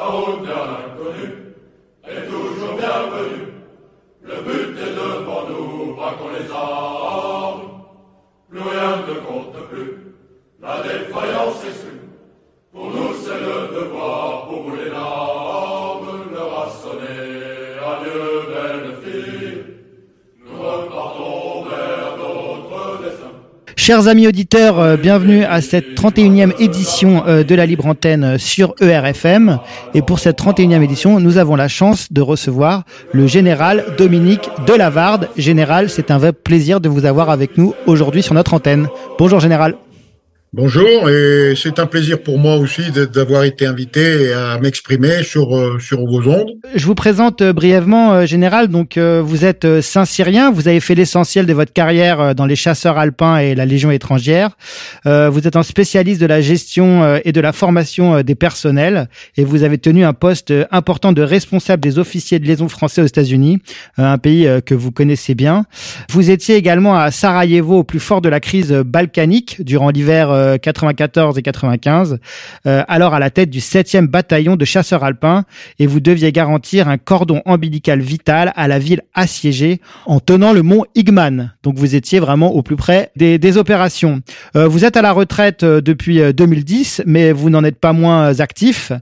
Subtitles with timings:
[0.00, 1.26] La route vers l'inconnu
[2.08, 3.48] est toujours bienvenue.
[4.22, 7.68] Le but est devant nous, braquons les armes.
[8.48, 10.14] Plus rien ne compte plus,
[10.58, 12.00] la défaillance est sûre.
[12.72, 17.29] Pour nous c'est le devoir, pour les larmes, l'heure a sonné.
[23.82, 28.36] Chers amis auditeurs, euh, bienvenue à cette 31e édition euh, de la Libre Antenne euh,
[28.36, 29.58] sur ERFM.
[29.94, 35.30] Et pour cette 31e édition, nous avons la chance de recevoir le général Dominique Delavarde.
[35.38, 38.86] Général, c'est un vrai plaisir de vous avoir avec nous aujourd'hui sur notre antenne.
[39.18, 39.76] Bonjour général.
[40.52, 45.78] Bonjour, et c'est un plaisir pour moi aussi d'avoir été invité à m'exprimer sur, euh,
[45.78, 46.50] sur vos ondes.
[46.74, 48.66] Je vous présente euh, brièvement, euh, général.
[48.66, 50.50] Donc, vous êtes Saint-Cyrien.
[50.50, 54.50] Vous avez fait l'essentiel de votre carrière dans les chasseurs alpins et la Légion étrangère.
[55.04, 59.62] Vous êtes un spécialiste de la gestion et de la formation des personnels, et vous
[59.62, 63.58] avez tenu un poste important de responsable des officiers de liaison français aux États-Unis,
[63.96, 65.64] un pays que vous connaissez bien.
[66.10, 70.58] Vous étiez également à Sarajevo au plus fort de la crise balkanique durant l'hiver euh,
[70.58, 72.18] 94 et 95,
[72.66, 75.44] euh, alors à la tête du 7e bataillon de chasseurs alpins
[75.78, 80.62] et vous deviez garantir un cordon ombilical vital à la ville assiégée en tenant le
[80.62, 81.52] mont Igman.
[81.62, 84.20] Donc vous étiez vraiment au plus près des, des opérations.
[84.56, 87.92] Euh, vous êtes à la retraite euh, depuis euh, 2010, mais vous n'en êtes pas
[87.92, 88.92] moins euh, actif.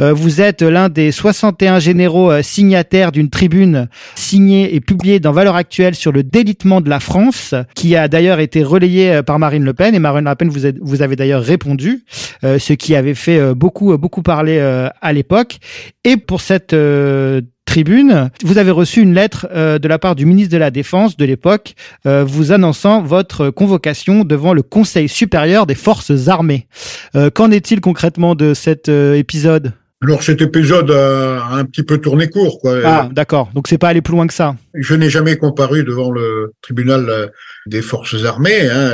[0.00, 5.32] Euh, vous êtes l'un des 61 généraux euh, signataires d'une tribune signée et publiée dans
[5.32, 9.38] Valeurs Actuelles sur le délitement de la France, qui a d'ailleurs été relayée euh, par
[9.38, 9.94] Marine Le Pen.
[9.94, 12.04] Et Marine Le Pen, vous, êtes- vous avez d'ailleurs répondu,
[12.44, 15.58] euh, ce qui avait fait euh, beaucoup, beaucoup parler euh, à l'époque.
[16.04, 20.26] Et pour cette euh, tribune, vous avez reçu une lettre euh, de la part du
[20.26, 21.74] ministre de la Défense de l'époque,
[22.06, 26.66] euh, vous annonçant votre convocation devant le Conseil supérieur des forces armées.
[27.14, 29.72] Euh, Qu'en est-il concrètement de cet euh, épisode?
[30.02, 32.58] Alors cet épisode a un petit peu tourné court.
[32.58, 32.78] Quoi.
[32.84, 33.50] Ah, d'accord.
[33.54, 34.56] Donc c'est pas aller plus loin que ça.
[34.74, 37.26] Je n'ai jamais comparu devant le tribunal euh,
[37.66, 38.62] des forces armées.
[38.68, 38.90] hein.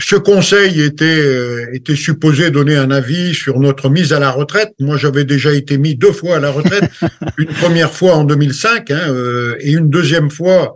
[0.00, 4.72] Ce conseil était, euh, était supposé donner un avis sur notre mise à la retraite.
[4.80, 6.90] Moi, j'avais déjà été mis deux fois à la retraite.
[7.38, 10.74] une première fois en 2005 hein, euh, et une deuxième fois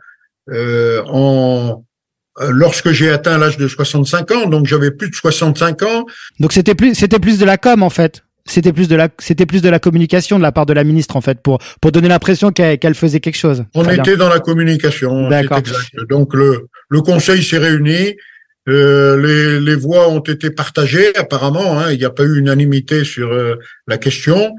[0.51, 1.85] euh, en
[2.41, 4.47] euh, lorsque j'ai atteint l'âge de 65 ans.
[4.47, 6.05] Donc, j'avais plus de 65 ans.
[6.39, 8.23] Donc c'était plus c'était plus de la com en fait.
[8.45, 11.17] C'était plus de la c'était plus de la communication de la part de la ministre
[11.17, 13.65] en fait pour pour donner l'impression qu'elle qu'elle faisait quelque chose.
[13.75, 14.05] On Très bien.
[14.05, 15.71] était dans la communication, exact.
[16.09, 18.15] Donc le, le conseil s'est réuni,
[18.69, 23.05] euh, les, les voix ont été partagées apparemment, hein, il n'y a pas eu unanimité
[23.05, 23.57] sur euh,
[23.87, 24.55] la question.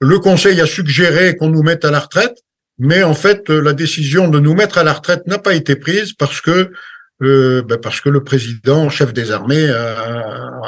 [0.00, 2.36] Le conseil a suggéré qu'on nous mette à la retraite,
[2.78, 5.74] mais en fait euh, la décision de nous mettre à la retraite n'a pas été
[5.76, 6.70] prise parce que
[7.22, 10.60] euh, ben, parce que le président, chef des armées, a-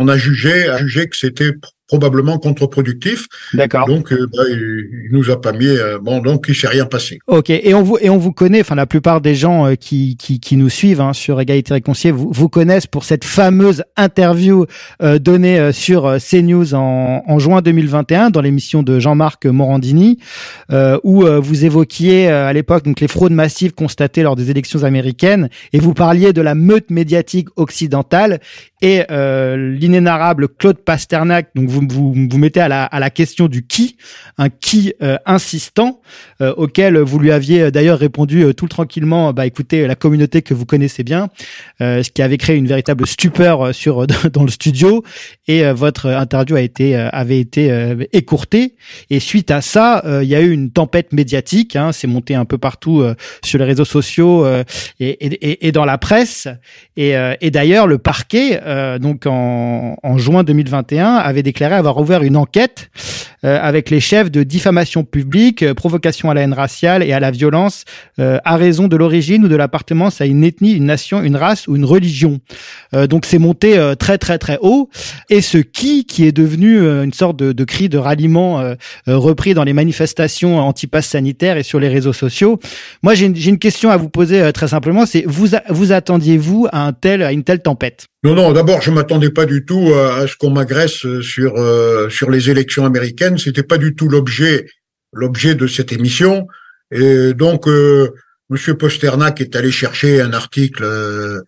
[0.00, 3.26] en a jugé, a jugé que c'était pr- probablement contre-productif.
[3.52, 3.86] D'accord.
[3.88, 5.66] Donc, euh, ben, il, il nous a pas mis.
[5.66, 7.18] euh, bon, donc il s'est rien passé.
[7.26, 10.16] Ok, et on vous et on vous connaît, enfin la plupart des gens euh, qui,
[10.16, 14.66] qui qui nous suivent hein, sur Égalité Réconciliée vous, vous connaissent pour cette fameuse interview
[15.20, 20.18] donnée sur CNews en, en juin 2021 dans l'émission de Jean-Marc Morandini,
[21.02, 25.78] où vous évoquiez à l'époque donc les fraudes massives constatées lors des élections américaines et
[25.80, 28.40] vous parliez de la meute médiatique occidentale
[28.82, 29.56] et euh,
[29.90, 31.50] l'inénarrable Claude Pasternak.
[31.54, 33.96] Donc vous vous vous mettez à la à la question du qui,
[34.38, 36.00] un qui euh, insistant
[36.40, 40.54] euh, auquel vous lui aviez euh, d'ailleurs répondu tout tranquillement, bah écoutez, la communauté que
[40.54, 41.28] vous connaissez bien,
[41.80, 45.02] ce qui avait créé une véritable stupeur sur dans le studio.
[45.48, 48.76] Et votre interview a été avait été écourtée.
[49.08, 52.44] Et suite à ça, il y a eu une tempête médiatique, hein, c'est monté un
[52.44, 53.04] peu partout
[53.44, 54.46] sur les réseaux sociaux
[55.00, 56.48] et, et, dans la presse.
[56.96, 58.60] Et, et d'ailleurs le parquet
[59.00, 62.90] donc en, en juin 2021 avait déclaré avoir ouvert une enquête
[63.42, 67.30] avec les chefs de diffamation publique, euh, provocation à la haine raciale et à la
[67.30, 67.84] violence
[68.18, 71.68] euh, à raison de l'origine ou de l'appartenance à une ethnie, une nation, une race
[71.68, 72.40] ou une religion.
[72.94, 74.90] Euh, donc c'est monté euh, très très très haut.
[75.28, 78.74] Et ce qui qui est devenu euh, une sorte de, cri de ralliement euh,
[79.08, 82.58] euh, repris dans les manifestations anti-pass sanitaire et sur les réseaux sociaux.
[83.02, 85.06] Moi j'ai une, question à vous poser euh, très simplement.
[85.06, 88.06] C'est vous vous attendiez-vous à un tel à une telle tempête?
[88.22, 88.52] Non, non.
[88.52, 92.84] D'abord, je m'attendais pas du tout à, ce qu'on m'agresse sur euh, sur les élections
[92.84, 93.29] américaines.
[93.38, 94.66] C'était pas du tout l'objet
[95.12, 96.46] l'objet de cette émission.
[96.92, 98.10] Et donc, euh,
[98.50, 101.40] Monsieur Posternak est allé chercher un article euh,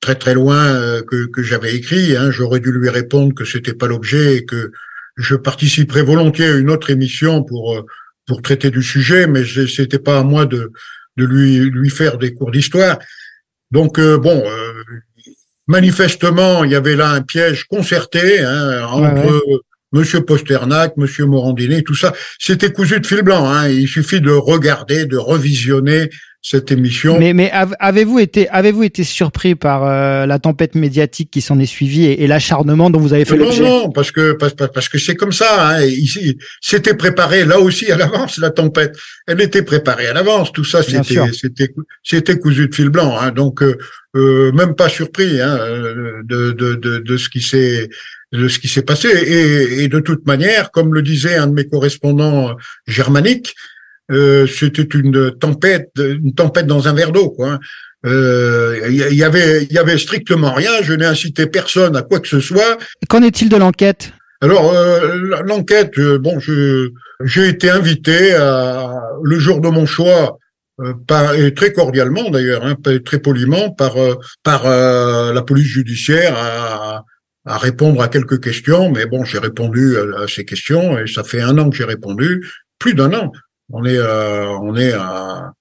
[0.00, 2.16] très très loin euh, que que j'avais écrit.
[2.16, 2.32] Hein.
[2.32, 4.72] J'aurais dû lui répondre que c'était pas l'objet et que
[5.16, 7.82] je participerais volontiers à une autre émission pour euh,
[8.26, 10.72] pour traiter du sujet, mais c'était pas à moi de
[11.16, 12.98] de lui lui faire des cours d'histoire.
[13.70, 14.44] Donc bon,
[15.66, 19.42] manifestement, il y avait là un piège concerté hein, entre
[19.92, 23.48] Monsieur Posternak, Monsieur Morandini, tout ça, c'était cousu de fil blanc.
[23.48, 23.68] Hein.
[23.68, 27.18] Il suffit de regarder, de revisionner cette émission.
[27.18, 27.50] Mais, mais
[27.80, 32.26] avez-vous été, avez-vous été surpris par euh, la tempête médiatique qui s'en est suivie et,
[32.26, 33.62] l'acharnement dont vous avez fait l'objet?
[33.62, 35.68] Non, non, parce que parce, parce que c'est comme ça.
[35.68, 35.84] Hein.
[35.84, 38.96] Ici, c'était préparé là aussi à l'avance la tempête.
[39.26, 40.52] Elle était préparée à l'avance.
[40.52, 41.74] Tout ça, c'était c'était
[42.04, 43.18] c'était cousu de fil blanc.
[43.18, 43.32] Hein.
[43.32, 43.76] Donc euh,
[44.14, 45.58] euh, même pas surpris hein,
[46.24, 47.88] de, de, de, de ce qui s'est
[48.32, 49.08] de ce qui s'est passé.
[49.08, 53.54] Et, et, de toute manière, comme le disait un de mes correspondants germaniques,
[54.10, 57.58] euh, c'était une tempête, une tempête dans un verre d'eau, quoi.
[58.04, 60.70] Il euh, y, avait, il y avait strictement rien.
[60.82, 62.78] Je n'ai incité personne à quoi que ce soit.
[63.08, 64.12] Qu'en est-il de l'enquête?
[64.40, 66.90] Alors euh, l'enquête, bon, je
[67.24, 70.38] j'ai été invité à, le jour de mon choix.
[71.08, 73.96] Par, et très cordialement d'ailleurs, hein, très poliment, par
[74.44, 77.04] par la police judiciaire à,
[77.48, 78.90] à répondre à quelques questions.
[78.90, 82.46] Mais bon, j'ai répondu à ces questions et ça fait un an que j'ai répondu,
[82.78, 83.32] plus d'un an.
[83.70, 85.52] On est, euh, on est à,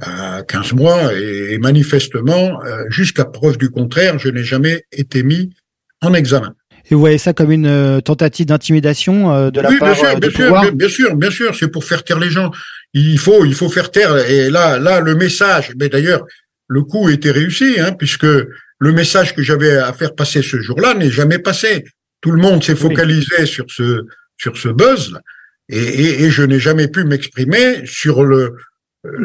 [0.00, 5.54] à 15 mois et, manifestement, euh, jusqu'à preuve du contraire, je n'ai jamais été mis
[6.02, 6.54] en examen.
[6.88, 10.20] Et vous voyez ça comme une euh, tentative d'intimidation de la oui, part bien sûr,
[10.20, 12.50] bien sûr, bien, sûr, bien sûr, c'est pour faire taire les gens.
[12.92, 14.16] Il faut, il faut faire taire.
[14.30, 15.72] Et là, là, le message.
[15.78, 16.24] Mais d'ailleurs,
[16.68, 18.26] le coup était réussi, hein, puisque
[18.78, 21.84] le message que j'avais à faire passer ce jour-là n'est jamais passé.
[22.20, 24.02] Tout le monde s'est focalisé sur ce
[24.38, 25.12] sur ce buzz.
[25.12, 25.20] Là.
[25.68, 28.54] Et, et, et je n'ai jamais pu m'exprimer sur le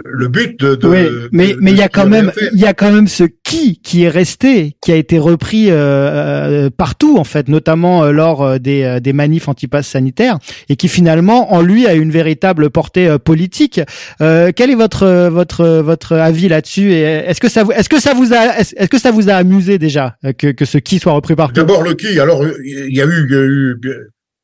[0.06, 2.74] le but de, de oui, mais mais il y a quand même il y a
[2.74, 7.24] quand même ce qui qui est resté qui a été repris euh, euh partout en
[7.24, 10.38] fait notamment euh, lors euh, des des manifs anti-pass sanitaires
[10.69, 13.81] et qui finalement en lui a une véritable portée politique
[14.22, 18.00] euh, quel est votre votre votre avis là-dessus et est-ce que ça vous est-ce que
[18.00, 21.13] ça vous a est-ce que ça vous a amusé déjà que que ce qui soit
[21.13, 21.56] repris partout?
[21.56, 23.80] D'abord le qui alors il y a eu, y a eu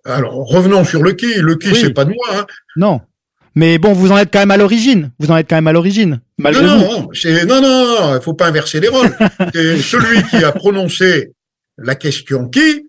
[0.08, 1.34] alors, revenons sur le qui.
[1.36, 2.28] Le qui, c'est pas de moi.
[2.34, 2.46] Hein.
[2.76, 3.02] Non.
[3.58, 5.10] Mais bon, vous en êtes quand même à l'origine.
[5.18, 6.22] Vous en êtes quand même à l'origine.
[6.38, 9.10] Non, non, c'est, non, non, il faut pas inverser les rôles.
[9.52, 11.32] c'est celui qui a prononcé
[11.80, 12.86] la question qui,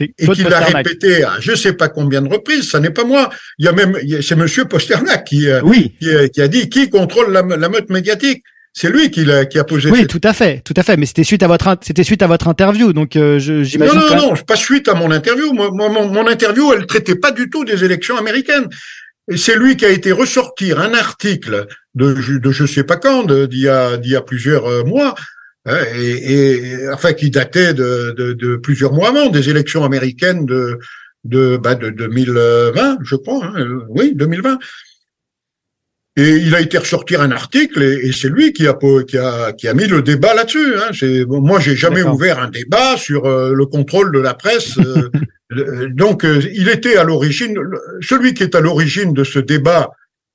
[0.00, 3.28] et qui l'a répété à je sais pas combien de reprises, ça n'est pas moi.
[3.58, 5.94] Il y a même, c'est Monsieur Posternak qui, euh, oui.
[6.00, 8.42] qui, a dit qui contrôle la meute médiatique?
[8.80, 9.90] C'est lui qui a, qui a posé.
[9.90, 10.96] Oui, tout à fait, tout à fait.
[10.96, 13.98] Mais c'était suite à votre, c'était suite à votre interview, donc euh, j'imagine.
[13.98, 15.52] Non, non, non, pas suite à mon interview.
[15.52, 18.68] Moi, mon, mon, interview, elle traitait pas du tout des élections américaines.
[19.36, 23.60] C'est lui qui a été ressortir un article de, de je sais pas quand, d'il
[23.60, 25.14] y a, plusieurs euh, mois,
[25.66, 30.78] hein, et, enfin qui datait de, plusieurs mois avant des élections américaines de
[31.24, 33.44] de, bah, de 2020, je crois.
[33.44, 34.58] Hein, oui, 2020.
[36.18, 38.76] Et il a été ressortir un article et, c'est lui qui a,
[39.06, 40.74] qui a qui a mis le débat là-dessus.
[40.76, 40.90] Hein.
[40.92, 44.78] C'est moi j'ai jamais ouvert un débat sur euh, le contrôle de la presse.
[44.78, 45.10] Euh,
[45.52, 47.56] euh, donc il était à l'origine
[48.00, 49.90] celui qui est à l'origine de ce débat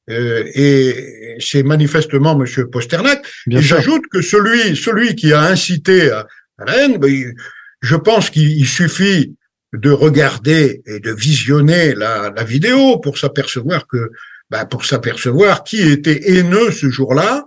[0.07, 3.25] et c'est manifestement Monsieur Posternak.
[3.51, 6.27] et j'ajoute que celui celui qui a incité à,
[6.65, 7.33] la haine, ben,
[7.81, 9.35] je pense qu'il suffit
[9.73, 14.11] de regarder et de visionner la, la vidéo pour s'apercevoir que
[14.53, 17.43] bah, pour s'apercevoir qui était haineux ce jour-là,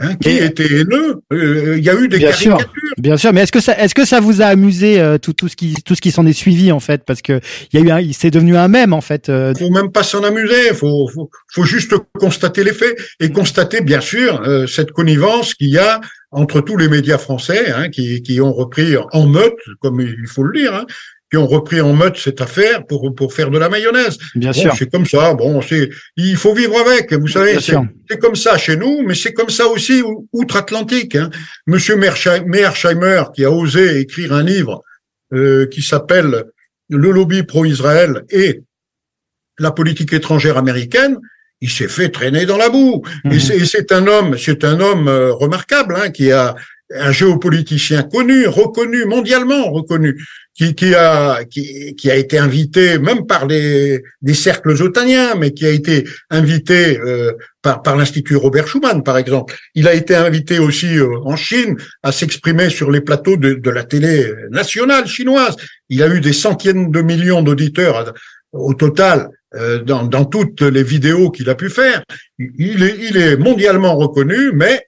[0.00, 2.60] Hein, qui était haineux euh, Il y a eu des bien caricatures.
[2.60, 5.32] Sûr, bien sûr, mais est-ce que ça, est-ce que ça vous a amusé euh, tout,
[5.32, 7.40] tout ce qui, tout ce qui s'en est suivi en fait, parce que
[7.72, 9.28] il y a eu, un, c'est devenu un même en fait.
[9.28, 9.52] Euh...
[9.58, 14.00] Faut même pas s'en amuser, faut, faut, faut juste constater les faits et constater bien
[14.00, 18.40] sûr euh, cette connivence qu'il y a entre tous les médias français hein, qui, qui
[18.40, 20.86] ont repris en meute, comme il faut le dire, hein,
[21.30, 24.18] qui ont repris en mode cette affaire pour pour faire de la mayonnaise.
[24.34, 24.74] Bien sûr.
[24.76, 25.34] C'est comme ça.
[25.34, 27.12] Bon, c'est il faut vivre avec.
[27.12, 31.16] Vous savez, c'est comme ça chez nous, mais c'est comme ça aussi outre-Atlantique.
[31.16, 31.30] Hein.
[31.66, 34.82] Monsieur Mearsheimer, qui a osé écrire un livre
[35.34, 36.44] euh, qui s'appelle
[36.88, 38.62] Le lobby pro-Israël et
[39.58, 41.18] la politique étrangère américaine,
[41.60, 43.02] il s'est fait traîner dans la boue.
[43.24, 43.64] Et mhm.
[43.64, 46.54] c'est un homme, c'est un homme euh, remarquable hein, qui a
[46.94, 50.16] un géopoliticien connu, reconnu mondialement reconnu,
[50.58, 55.52] qui, qui a qui, qui, a été invité même par des, des cercles otaniens, mais
[55.52, 59.56] qui a été invité euh, par, par l'institut Robert Schuman, par exemple.
[59.76, 63.70] Il a été invité aussi euh, en Chine à s'exprimer sur les plateaux de, de,
[63.70, 65.54] la télé nationale chinoise.
[65.88, 68.12] Il a eu des centaines de millions d'auditeurs
[68.52, 72.02] au total euh, dans, dans toutes les vidéos qu'il a pu faire.
[72.38, 74.84] Il est, il est mondialement reconnu, mais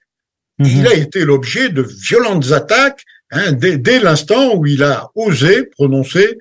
[0.59, 0.87] il mhm.
[0.89, 6.39] a été l'objet de violentes attaques hein, dès, dès l'instant où il a osé prononcer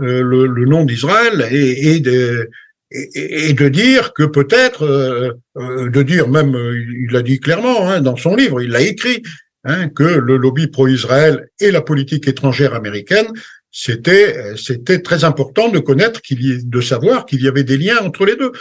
[0.00, 2.48] euh, le, le, nom d'Israël et, et, de,
[2.90, 7.88] et, et, de dire que peut-être, euh, euh de dire même, il l'a dit clairement
[7.90, 9.22] hein, dans son livre, il l'a écrit,
[9.64, 13.26] hein, que le lobby pro-Israël et la politique étrangère américaine
[13.70, 17.98] c'était c'était très important de connaître qu'il y de savoir qu'il y avait des liens
[17.98, 18.52] entre les deux.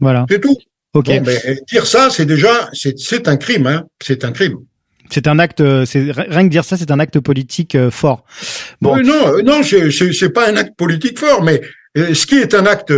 [0.00, 0.26] Voilà.
[0.28, 0.56] C'est tout.
[0.94, 1.08] Ok.
[1.08, 3.86] mais dire ça, c'est déjà c'est un crime, hein.
[4.02, 4.58] C'est un crime.
[5.10, 8.24] C'est un acte, c'est rien que dire ça, c'est un acte politique euh, fort.
[8.80, 8.96] Bon.
[9.02, 11.60] non, euh, non, c'est pas un acte politique fort, mais
[11.96, 12.92] euh, ce qui est un acte,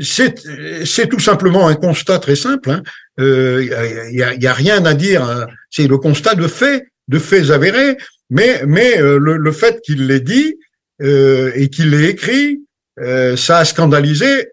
[0.00, 2.80] c'est tout simplement un constat très simple.
[3.18, 4.34] Il hein.
[4.38, 5.22] y, a, rien à dire.
[5.22, 5.46] Hein.
[5.70, 7.96] C'est le constat de faits, de faits avérés.
[8.28, 8.60] Mais
[9.00, 10.56] le, fait qu'il l'ait dit
[11.00, 12.60] et qu'il l'ait écrit,
[13.36, 14.48] ça a scandalisé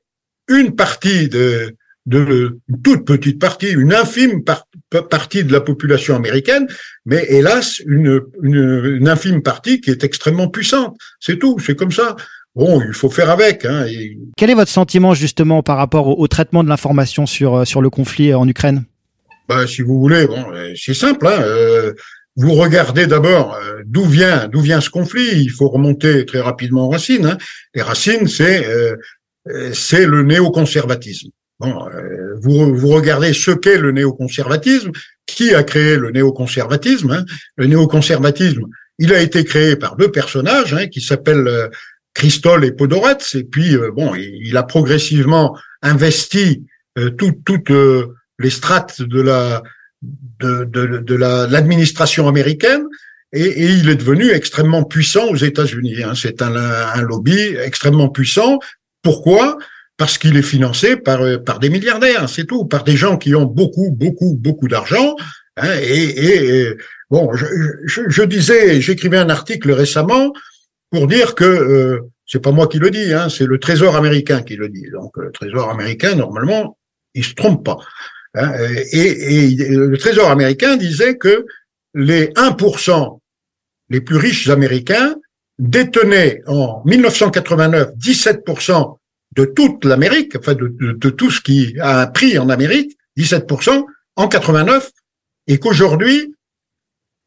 [0.47, 6.67] une partie de de toute petite partie, une infime partie de la population américaine,
[7.05, 10.97] mais hélas une, une, infime partie qui est extrêmement puissante.
[11.19, 12.15] C'est tout, c'est comme ça.
[12.55, 13.65] Bon, il faut faire avec.
[13.65, 13.85] Hein,
[14.37, 17.89] Quel est votre sentiment justement par rapport au, traitement de l'information sur euh, sur le
[17.89, 18.83] conflit en Ukraine?
[19.49, 21.27] Bah, si vous voulez, bon, euh, c'est simple.
[21.27, 21.93] Hein, euh,
[22.35, 25.41] vous regardez d'abord d'où vient d'où vient ce conflit.
[25.41, 27.25] Il faut remonter très rapidement aux racines.
[27.25, 27.37] Hein.
[27.73, 28.65] Les racines, c'est
[29.73, 31.29] c'est le néoconservatisme.
[31.59, 34.91] Bon, euh, vous, vous regardez ce qu'est le néoconservatisme,
[35.25, 37.11] qui a créé le néoconservatisme.
[37.11, 37.25] Hein?
[37.55, 38.65] Le néoconservatisme,
[38.99, 41.67] il a été créé par deux personnages hein, qui s'appellent euh,
[42.13, 46.63] Christol et Podorets, et puis euh, bon, il, a progressivement investi
[47.17, 47.71] toutes
[48.37, 49.63] les strates de la
[50.03, 52.83] de, de, de l'administration américaine,
[53.31, 56.03] et, et, il est devenu extrêmement puissant aux États-Unis.
[56.03, 56.13] Hein.
[56.15, 58.59] C'est un, un, lobby extrêmement puissant.
[59.01, 59.57] Pourquoi?
[59.97, 63.35] Parce qu'il est financé par euh, par des milliardaires, c'est tout, par des gens qui
[63.35, 65.15] ont beaucoup beaucoup beaucoup d'argent.
[65.57, 66.77] Hein, et, et,
[67.11, 67.45] bon, je,
[67.85, 70.33] je, je disais, j'écrivais un article récemment
[70.89, 74.41] pour dire que euh, c'est pas moi qui le dis, hein, c'est le Trésor américain
[74.41, 74.89] qui le dit.
[74.91, 76.77] Donc le Trésor américain normalement,
[77.13, 77.77] il se trompe pas.
[78.35, 78.51] Hein,
[78.91, 81.45] et, et le Trésor américain disait que
[81.93, 83.19] les 1%
[83.89, 85.15] les plus riches américains
[85.59, 88.97] détenaient en 1989 17%
[89.35, 93.85] de toute l'Amérique, enfin de, tout ce qui a un prix en Amérique, 17%
[94.15, 94.91] en 89,
[95.47, 96.33] et qu'aujourd'hui,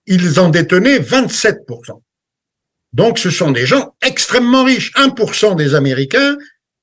[0.07, 2.01] ils en détenaient 27%.
[2.93, 4.93] Donc ce sont des gens extrêmement riches.
[4.95, 6.37] 1% des Américains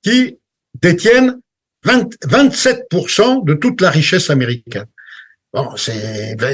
[0.03, 0.37] qui
[0.81, 1.39] détiennent
[1.85, 4.85] 27% de toute la richesse américaine.
[5.53, 5.69] Bon,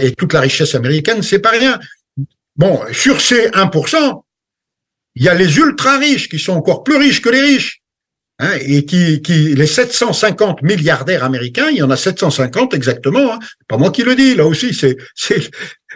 [0.01, 1.79] et toute la richesse américaine, c'est pas rien.
[2.55, 4.23] Bon, sur ces 1%,
[5.15, 7.78] il y a les ultra riches qui sont encore plus riches que les riches.
[8.41, 13.39] Hein, et qui, qui, les 750 milliardaires américains, il y en a 750 exactement, hein,
[13.67, 14.97] pas moi qui le dis, là aussi, c'est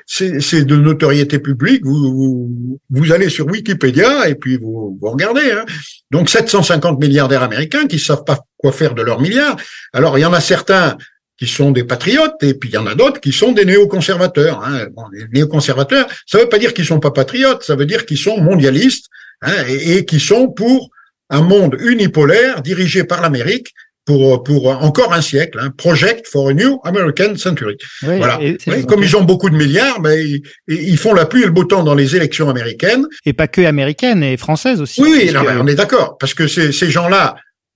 [0.06, 1.86] c'est de notoriété publique.
[1.86, 5.52] Vous, vous, allez sur Wikipédia et puis vous, vous regardez.
[5.52, 5.66] Hein.
[6.12, 9.56] Donc 750 milliardaires américains qui savent pas quoi faire de leurs milliards.
[9.94, 10.98] Alors il y en a certains
[11.38, 14.62] qui sont des patriotes et puis il y en a d'autres qui sont des néoconservateurs.
[14.64, 14.88] Hein.
[14.94, 18.18] Bon, les néoconservateurs, ça veut pas dire qu'ils sont pas patriotes, ça veut dire qu'ils
[18.18, 19.08] sont mondialistes
[19.42, 20.90] hein, et, et qui sont pour
[21.34, 23.74] un monde unipolaire dirigé par l'Amérique
[24.06, 27.78] pour pour encore un siècle, hein, Project for a New American Century.
[28.02, 28.40] voilà.
[28.88, 31.64] comme ils ont beaucoup de milliards, mais ben, ils, font la pluie et le beau
[31.64, 33.06] temps dans les élections américaines.
[33.26, 35.02] Et pas que américaines et françaises aussi.
[35.02, 37.36] Oui, on est d'accord, parce que ces, ces gens-là,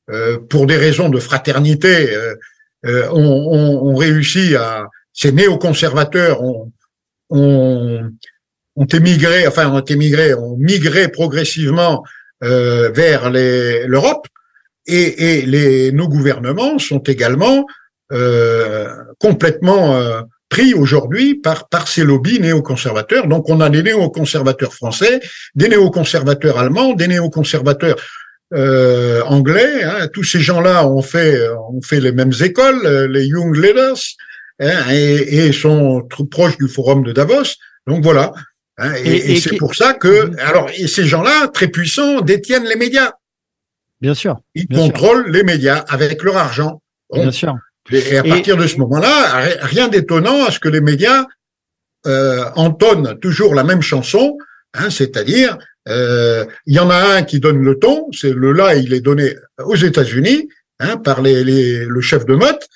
[0.10, 2.36] euh, pour des raisons de fraternité, euh,
[2.86, 6.72] euh, ont, ont, réussi à ces néoconservateurs ont,
[7.30, 8.02] ont
[8.78, 12.04] ont émigré, enfin ont émigré, ont migré progressivement
[12.44, 14.28] euh, vers l'Europe
[14.86, 17.66] et, et, les, nos gouvernements sont également
[18.14, 18.88] euh,
[19.20, 23.28] complètement euh, pris aujourd'hui par, par ces lobbies néoconservateurs.
[23.28, 25.20] Donc on a des néoconservateurs français,
[25.56, 27.98] des néoconservateurs allemands, des néoconservateurs
[28.54, 29.84] euh, anglais.
[29.84, 30.08] Hein.
[30.14, 34.00] Tous ces gens-là ont fait, ont fait les mêmes écoles, euh, les Young Leaders,
[34.62, 37.56] hein, et, et, sont proches du forum de Davos.
[37.88, 38.32] Donc voilà,
[38.80, 40.40] Hein, et, c'est pour ça que, mhm.
[40.40, 43.12] alors, et ces gens-là, très puissants, détiennent les médias.
[44.02, 44.40] Bien sûr.
[44.54, 46.82] Ils contrôlent les médias avec leur argent.
[47.12, 47.56] bien sûr.
[47.92, 51.26] Et à partir de ce moment-là, rien d'étonnant à ce que les médias
[52.06, 54.38] euh, entonnent toujours la même chanson,
[54.74, 55.58] hein, c'est-à-dire
[55.88, 59.00] euh, il y en a un qui donne le ton, c'est le là il est
[59.00, 62.68] donné aux États-Unis hein, par les, les, le chef de motte,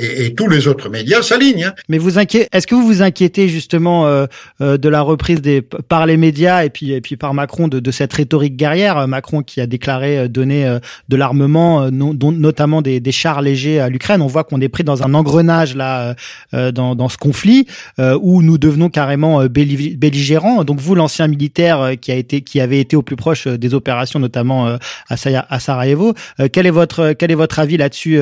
[0.00, 1.64] et, et, tous les autres médias s'alignent.
[1.64, 1.74] Hein.
[1.88, 4.26] Mais vous inquiétez, est-ce que vous vous inquiétez justement euh,
[4.60, 7.80] euh, de la reprise des par les médias et puis et puis par Macron de,
[7.80, 10.78] de cette rhétorique guerrière, Macron qui a déclaré euh, donner euh,
[11.08, 14.22] de l'armement, notamment des, des, chars légers à l'Ukraine.
[14.22, 16.14] On voit qu'on est pris dans un engrenage là
[16.52, 17.66] dans, dans ce conflit
[17.98, 20.64] où nous devenons carrément belligérants.
[20.64, 24.18] Donc vous, l'ancien militaire qui a été qui avait été au plus proche des opérations,
[24.18, 24.76] notamment
[25.08, 25.16] à,
[25.58, 26.14] Sarajevo,
[26.52, 28.20] quel est votre quel est votre avis là-dessus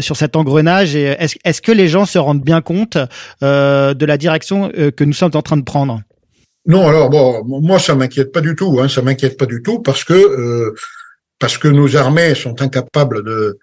[0.00, 2.98] sur cet engrenage et est-ce que les gens se rendent bien compte
[3.42, 6.02] euh, de la direction euh, que nous sommes en train de prendre?
[6.66, 8.78] Non, alors bon, moi ça m'inquiète pas du tout.
[8.80, 10.74] Hein, ça m'inquiète pas du tout parce que euh,
[11.38, 13.58] parce que nos armées sont incapables de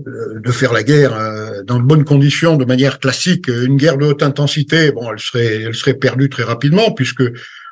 [0.00, 3.46] de faire la guerre euh, dans de bonnes conditions, de manière classique.
[3.48, 7.22] Une guerre de haute intensité, bon, elle serait elle serait perdue très rapidement puisque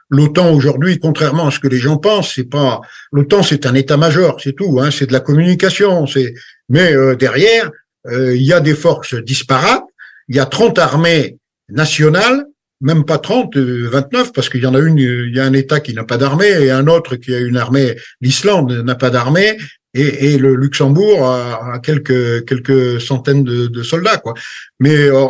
[0.08, 2.80] l'OTAN aujourd'hui, contrairement à ce que les gens pensent, c'est pas
[3.12, 4.78] l'OTAN, c'est un état-major, c'est tout.
[4.80, 6.06] Hein, c'est de la communication.
[6.06, 6.34] C'est
[6.68, 7.70] mais euh, derrière, euh,
[8.10, 9.84] il y a des forces disparates.
[10.28, 12.46] Il y a 30 armées nationales
[12.82, 15.52] même pas 30, 29, euh, parce qu'il y en a une, il y a un
[15.52, 17.96] État qui n'a pas d'armée et un autre qui a une armée.
[18.20, 19.56] L'Islande n'a pas d'armée
[19.94, 24.34] et, et, le Luxembourg a, quelques quelques centaines de, de soldats, quoi.
[24.80, 25.26] Mais euh,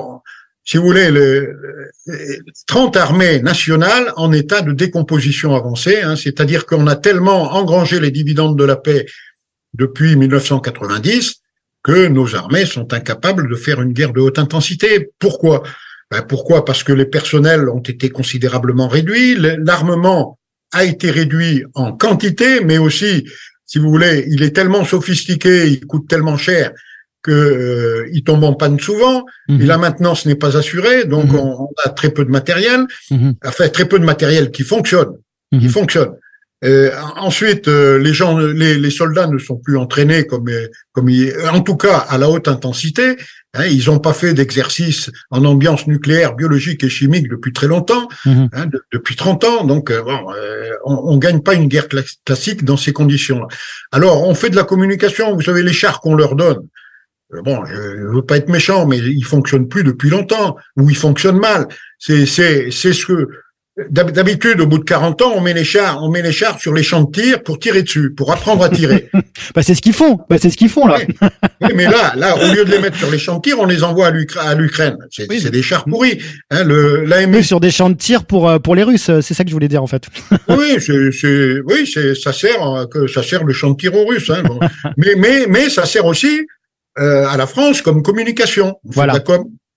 [0.65, 1.53] si vous voulez, le,
[2.67, 8.11] 30 armées nationales en état de décomposition avancée, hein, c'est-à-dire qu'on a tellement engrangé les
[8.11, 9.07] dividendes de la paix
[9.75, 11.42] depuis 1990
[11.83, 15.11] que nos armées sont incapables de faire une guerre de haute intensité.
[15.19, 15.63] Pourquoi?
[16.11, 16.65] Ben, pourquoi?
[16.65, 20.39] Parce que les personnels ont été considérablement réduits, l'armement
[20.73, 23.25] a été réduit en quantité, mais aussi,
[23.67, 26.73] si vous voulez, il est tellement sophistiqué, il coûte tellement cher
[27.23, 29.61] que euh, il tombe en panne souvent, mhm.
[29.61, 31.39] et la maintenance n'est pas assurée, donc mhm.
[31.39, 33.35] on, a très peu de matériel, mhm.
[33.45, 35.13] enfin très peu de matériel qui fonctionne,
[35.53, 36.13] qui fonctionne.
[36.65, 40.49] Euh, ensuite, euh, les gens, les, les, soldats ne sont plus entraînés comme,
[40.93, 41.11] comme
[41.53, 43.17] en tout cas à la haute intensité.
[43.55, 48.09] Hein, ils n'ont pas fait d'exercice en ambiance nucléaire, biologique et chimique depuis très longtemps,
[48.25, 48.49] mhm.
[48.53, 49.65] hein, depuis 30 ans.
[49.65, 50.19] Donc, euh, bon,
[50.85, 51.89] on, on gagne pas une guerre
[52.25, 53.47] classique dans ces conditions-là.
[53.91, 55.35] Alors, on fait de la communication.
[55.35, 56.67] Vous savez, les chars qu'on leur donne.
[57.45, 61.39] Bon, je veux pas être méchant, mais ils fonctionnent plus depuis longtemps, ou ils fonctionnent
[61.39, 61.67] mal.
[61.99, 63.29] C'est c'est c'est ce que
[63.89, 66.75] D'habitude, au bout de 40 ans, on met les chars, on met les chars sur
[66.75, 69.09] les champs de tir pour tirer dessus, pour apprendre à tirer.
[69.55, 70.19] bah, c'est ce qu'ils font.
[70.29, 70.99] Bah, c'est ce qu'ils font là.
[71.75, 73.83] mais là, là, au lieu de les mettre sur les champs de tir, on les
[73.83, 74.99] envoie à l'Ukraine.
[75.11, 76.19] C'est des chars pourris.
[76.51, 79.11] Hein, le l'AMU sur des champs de tir pour euh, pour les Russes.
[79.23, 80.05] C'est ça que je voulais dire en fait.
[80.49, 84.05] oui, c'est oui, c'est ça sert euh, que ça sert le champ de tir aux
[84.05, 84.31] Russes.
[84.31, 84.43] Hein,
[84.99, 86.47] mais mais mais ça sert aussi
[86.99, 88.77] euh, à la France comme communication.
[88.85, 89.15] Voilà.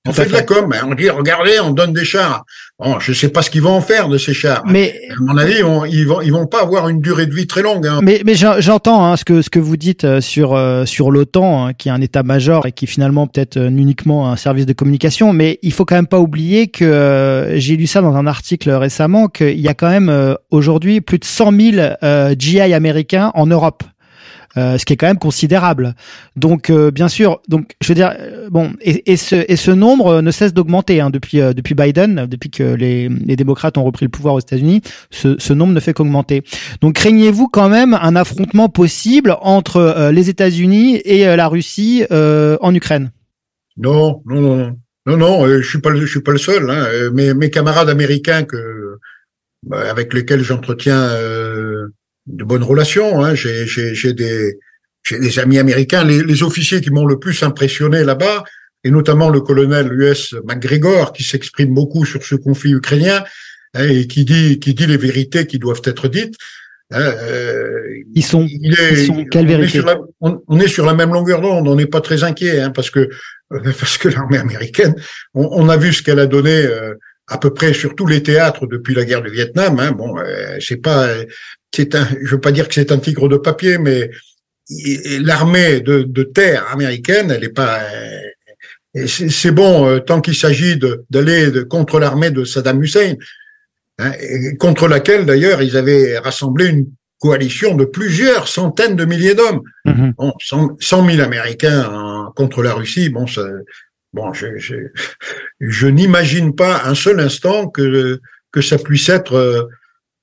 [0.07, 0.73] On fait, de la com.
[0.85, 2.45] On dit, regardez, on donne des chars.
[2.77, 4.61] Bon, je sais pas ce qu'ils vont en faire de ces chars.
[4.67, 7.61] Mais à mon avis, ils vont, ils vont pas avoir une durée de vie très
[7.61, 7.87] longue.
[7.87, 7.99] Hein.
[8.03, 11.67] Mais, mais j'entends hein, ce que ce que vous dites euh, sur euh, sur l'OTAN,
[11.67, 15.33] hein, qui est un état-major et qui finalement peut-être euh, uniquement un service de communication.
[15.33, 19.27] Mais il faut quand même pas oublier que j'ai lu ça dans un article récemment
[19.27, 23.83] qu'il y a quand même aujourd'hui plus de 100 000 GI américains en Europe.
[24.57, 25.95] Euh, ce qui est quand même considérable.
[26.37, 29.71] Donc euh, bien sûr, donc je veux dire euh, bon et, et, ce, et ce
[29.71, 34.05] nombre ne cesse d'augmenter hein, depuis depuis Biden, depuis que les, les démocrates ont repris
[34.05, 36.43] le pouvoir aux États-Unis, ce, ce nombre ne fait qu'augmenter.
[36.79, 43.11] Donc craignez-vous quand même un affrontement possible entre les États-Unis et la Russie en Ukraine?
[43.75, 44.77] Non, non, non, non.
[45.05, 46.69] Non, non, je suis pas, je suis pas le seul.
[46.69, 47.11] Hein.
[47.13, 48.97] Mes, mes camarades américains que
[49.63, 51.09] bah, avec lesquels j'entretiens
[52.27, 53.23] de bonnes relations.
[53.23, 53.35] Hein.
[53.35, 54.57] J'ai, j'ai, des,
[55.03, 56.03] j'ai des amis américains.
[56.03, 58.43] Les, les officiers qui m'ont le plus impressionné là-bas,
[58.83, 63.23] et notamment le colonel US McGregor, qui s'exprime beaucoup sur ce conflit ukrainien
[63.73, 66.35] hein, et qui dit, qui dit les vérités qui doivent être dites.
[66.91, 67.81] Hein, euh,
[68.13, 69.81] ils sont, il est, ils sont quelle vérité
[70.21, 71.67] on, on, est sur la même longueur d'onde.
[71.67, 73.09] On n'est pas très inquiet, hein, parce que
[73.79, 74.95] parce que l'armée américaine,
[75.33, 76.51] on, on, a vu ce qu'elle a donné.
[76.51, 76.93] Euh,
[77.27, 79.79] à peu près sur tous les théâtres depuis la guerre du Vietnam.
[79.79, 79.91] Hein.
[79.93, 81.07] Bon, euh, c'est pas,
[81.75, 84.09] c'est un, je veux pas dire que c'est un tigre de papier, mais
[85.19, 87.81] l'armée de, de, terre américaine, elle est pas.
[87.81, 93.15] Euh, c'est bon euh, tant qu'il s'agit d'aller contre l'armée de Saddam Hussein,
[93.99, 94.11] hein,
[94.57, 96.87] contre laquelle d'ailleurs ils avaient rassemblé une
[97.19, 99.61] coalition de plusieurs centaines de milliers d'hommes.
[99.85, 100.13] Mm-hmm.
[100.15, 100.33] Bon,
[100.79, 103.45] 100, 000 Américains contre la Russie, bon, ça,
[104.13, 104.75] bon, je, je,
[105.59, 109.67] je n'imagine pas un seul instant que que ça puisse être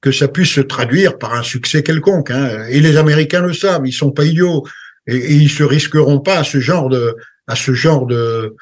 [0.02, 2.30] que ça puisse se traduire par un succès quelconque.
[2.30, 2.66] Hein.
[2.68, 4.64] Et les Américains le savent, ils sont pas idiots
[5.06, 8.54] et, et ils se risqueront pas à ce genre de à ce genre de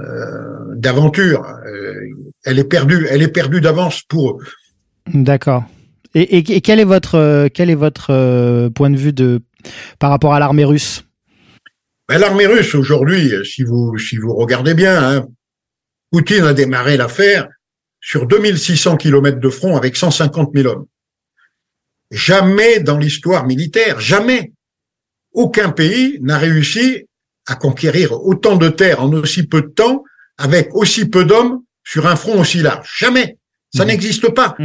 [0.00, 1.46] euh, d'aventure.
[1.66, 1.94] Euh,
[2.44, 4.44] elle est perdue, elle est perdue d'avance pour eux.
[5.12, 5.64] D'accord.
[6.14, 9.40] Et, et, quel est votre quel est votre euh, point de vue de
[9.98, 11.04] par rapport à l'armée russe?
[12.08, 15.26] Ben, L'armée russe aujourd'hui, si vous si vous regardez bien, hein,
[16.10, 17.48] Poutine a démarré l'affaire
[18.00, 20.86] sur 2600 kilomètres de front avec 150 000 hommes.
[22.10, 24.52] Jamais dans l'histoire militaire, jamais,
[25.32, 27.04] aucun pays n'a réussi
[27.46, 30.04] à conquérir autant de terres en aussi peu de temps
[30.38, 32.94] avec aussi peu d'hommes sur un front aussi large.
[32.98, 33.38] Jamais.
[33.74, 33.88] Ça mmh.
[33.88, 34.56] n'existe pas.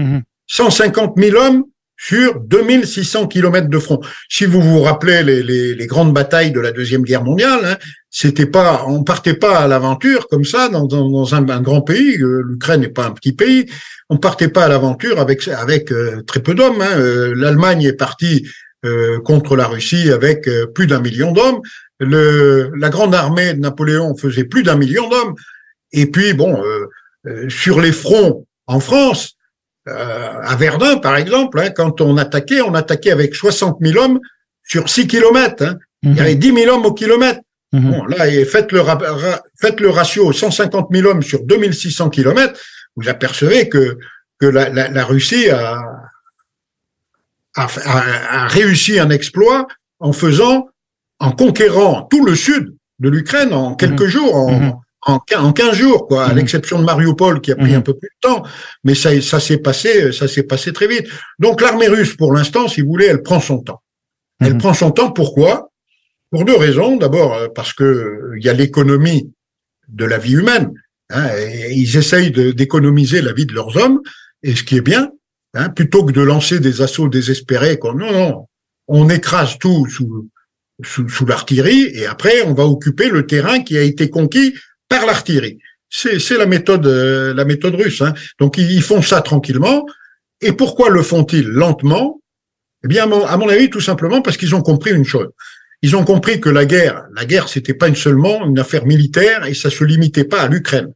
[0.47, 1.21] 150 mmh.
[1.21, 1.63] 000 hommes
[2.05, 4.01] sur 2600 kilomètres de front.
[4.29, 7.77] Si vous vous rappelez les, les, les grandes batailles de la deuxième guerre mondiale, hein,
[8.09, 12.21] c'était pas, on partait pas à l'aventure comme ça dans, dans, dans un, grand pays.
[12.21, 13.67] Euh, L'Ukraine n'est pas un petit pays.
[14.09, 16.81] On partait pas à l'aventure avec avec euh, très peu d'hommes.
[16.81, 16.97] Hein.
[16.97, 18.47] Euh, L'Allemagne est partie
[19.23, 21.61] contre la Russie avec plus d'un million d'hommes.
[22.01, 25.35] La grande armée de Napoléon faisait plus d'un million d'hommes.
[25.93, 26.61] Et puis bon,
[27.47, 29.32] sur les fronts en France,
[29.85, 34.19] à Verdun par exemple, hein, quand on attaquait, on attaquait avec 60 000 hommes
[34.63, 35.63] sur 6 kilomètres.
[35.63, 35.77] Hein.
[36.03, 37.39] Il y avait 10 000 hommes au kilomètre.
[37.73, 37.91] Mhm.
[37.91, 38.81] Bon, là, faites le,
[39.59, 42.59] faites le ratio 150 000 hommes sur 2600 kilomètres,
[42.95, 43.97] vous apercevez que,
[44.39, 45.81] que la, la, la Russie a,
[47.55, 49.67] a, a, réussi un exploit
[49.99, 50.69] en faisant,
[51.19, 54.07] en conquérant tout le sud de l'Ukraine en quelques mhm.
[54.07, 54.73] jours, en, mhm.
[55.05, 58.09] En, en 15 jours, quoi, à l'exception de Mariupol qui a pris un peu plus
[58.09, 58.43] de temps,
[58.83, 61.07] mais ça, ça s'est passé, ça s'est passé très vite.
[61.39, 63.81] Donc l'armée russe, pour l'instant, si vous voulez, elle prend son temps.
[64.39, 65.11] Elle prend son temps.
[65.11, 65.69] Pourquoi?
[66.29, 66.97] Pour deux raisons.
[66.97, 69.31] D'abord, euh, parce que euh, il y a l'économie
[69.87, 70.71] de la vie humaine.
[71.09, 74.01] Hein, et ils essayent d'économiser la vie de leurs hommes,
[74.41, 75.11] et ce qui est bien,
[75.53, 77.77] hein, plutôt que de lancer des assauts désespérés.
[77.77, 78.47] Comme, non, non,
[78.87, 80.29] on écrase tout sous,
[80.83, 84.55] sous, sous l'artillerie, et après on va occuper le terrain qui a été conquis
[84.89, 85.59] par l'artillerie.
[85.89, 88.01] C'est la méthode, euh, la méthode russe.
[88.01, 88.13] Hein.
[88.39, 89.85] Donc ils font ça tranquillement.
[90.41, 92.19] Et pourquoi le font-ils lentement?
[92.83, 95.29] Eh bien, à mon avis, tout simplement parce qu'ils ont compris une chose
[95.83, 99.53] ils ont compris que la guerre, la guerre, c'était pas seulement une affaire militaire et
[99.53, 100.93] ça se limitait pas à l'Ukraine.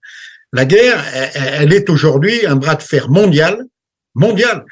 [0.54, 1.04] La guerre,
[1.36, 3.66] elle, est aujourd'hui un bras de fer mondial,
[4.16, 4.64] mondial,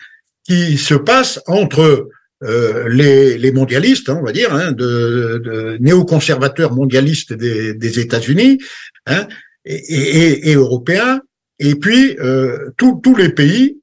[0.46, 2.08] qui se passe entre
[2.44, 8.00] euh, les, les, mondialistes, hein, on va dire, hein, de, de néoconservateurs mondialistes des, des
[8.00, 8.60] États-Unis
[9.06, 9.28] hein,
[9.64, 11.22] et, et, et, européens,
[11.60, 13.80] et puis euh, tous les pays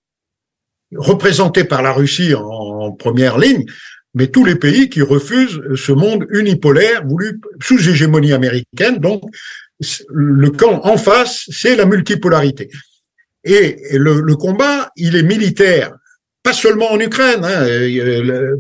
[0.95, 3.65] représentés par la Russie en première ligne,
[4.15, 8.99] mais tous les pays qui refusent ce monde unipolaire voulu sous hégémonie américaine.
[8.99, 9.23] Donc,
[10.11, 12.69] le camp en face, c'est la multipolarité.
[13.45, 15.93] Et le, combat, il est militaire,
[16.43, 17.45] pas seulement en Ukraine.
[17.45, 17.67] Hein.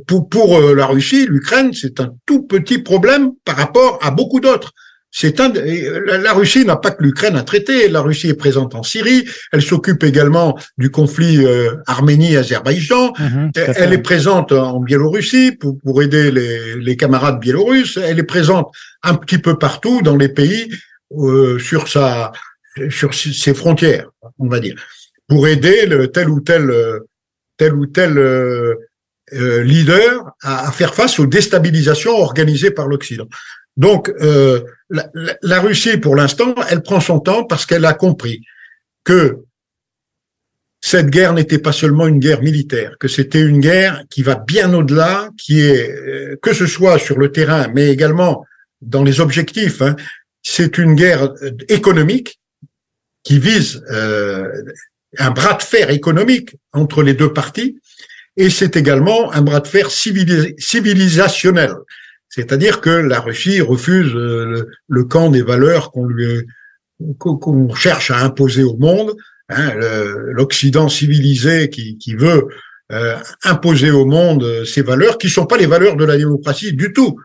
[0.06, 4.40] Pour, pour euh, la Russie, l'Ukraine, c'est un tout petit problème par rapport à beaucoup
[4.40, 4.72] d'autres.
[5.14, 7.88] C'est un, la Russie n'a pas que l'Ukraine à traiter.
[7.90, 9.26] La Russie est présente en Syrie.
[9.52, 13.12] Elle s'occupe également du conflit euh, Arménie-Azerbaïdjan.
[13.18, 17.98] Mhm, elle est présente en Biélorussie pour, pour aider les, les, camarades biélorusses.
[18.02, 20.70] Elle est présente un petit peu partout dans les pays
[21.18, 22.32] euh, sur sa
[22.88, 24.74] sur ses frontières, on va dire,
[25.28, 27.00] pour aider le, tel ou tel euh,
[27.56, 28.74] tel ou tel euh,
[29.30, 33.28] leader à, à faire face aux déstabilisations organisées par l'Occident.
[33.76, 38.42] Donc, euh, la, Russie, pour l'instant, elle prend son temps parce qu'elle a compris
[39.04, 39.38] que
[40.80, 44.74] cette guerre n'était pas seulement une guerre militaire, que c'était une guerre qui va bien
[44.74, 48.44] au-delà, qui est, euh, que ce soit sur le terrain, mais également
[48.80, 49.96] dans les objectifs, hein,
[50.42, 52.40] c'est une guerre euh, économique
[53.22, 53.84] qui vise
[55.18, 57.78] un bras de fer économique entre les deux parties,
[58.36, 61.74] et c'est également un bras de fer civilisationnel.
[62.28, 66.46] C'est-à-dire que la Russie refuse euh, le, camp des valeurs qu'on lui
[67.18, 69.16] qu'on cherche à imposer au monde,
[69.48, 69.72] hein,
[70.28, 72.46] l'Occident civilisé qui, qui veut
[72.92, 76.92] euh, imposer au monde ces valeurs qui sont pas les valeurs de la démocratie du
[76.92, 77.16] tout.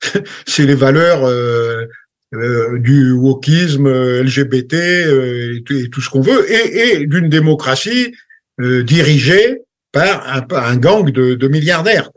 [0.46, 1.86] C'est les valeurs euh,
[2.32, 8.14] du wokisme LGBT et, tout ce qu'on veut, et, et d'une démocratie
[8.58, 9.62] dirigée
[9.92, 12.10] par un, un gang de, de milliardaires.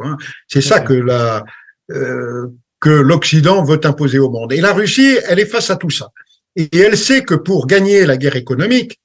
[0.47, 1.45] C'est ça que la
[1.91, 2.47] euh,
[2.79, 4.51] que l'Occident veut imposer au monde.
[4.53, 6.09] Et la Russie, elle est face à tout ça.
[6.55, 8.99] Et elle sait que pour gagner la guerre économique,